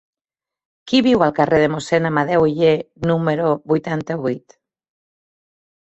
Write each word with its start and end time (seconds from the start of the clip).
Qui 0.91 1.01
viu 1.07 1.25
al 1.25 1.33
carrer 1.41 1.59
de 1.65 1.67
Mossèn 1.75 2.09
Amadeu 2.11 2.47
Oller 2.47 2.73
número 3.13 3.55
vuitanta-vuit? 3.75 4.61